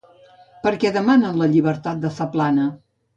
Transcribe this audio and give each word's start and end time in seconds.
Per 0.63 0.71
què 0.83 0.91
demanen 0.95 1.37
la 1.41 1.49
llibertat 1.51 2.01
de 2.07 2.11
Zaplana? 2.17 2.67